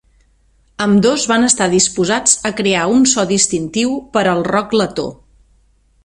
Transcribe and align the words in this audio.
Ambdós 0.85 1.25
van 1.31 1.43
estar 1.49 1.67
disposats 1.73 2.33
a 2.51 2.51
crear 2.61 2.85
un 2.95 3.05
so 3.11 3.25
distintiu 3.35 3.93
per 4.17 4.25
al 4.31 4.45
rock 4.53 4.73
letó. 4.83 5.05